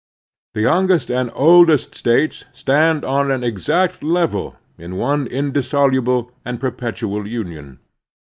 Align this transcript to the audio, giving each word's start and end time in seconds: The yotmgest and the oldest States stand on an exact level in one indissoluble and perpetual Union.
The 0.55 0.61
yotmgest 0.63 1.15
and 1.15 1.29
the 1.29 1.33
oldest 1.35 1.93
States 1.93 2.43
stand 2.53 3.05
on 3.05 3.29
an 3.29 3.43
exact 3.43 4.01
level 4.01 4.55
in 4.75 4.95
one 4.97 5.27
indissoluble 5.27 6.31
and 6.43 6.59
perpetual 6.59 7.27
Union. 7.27 7.77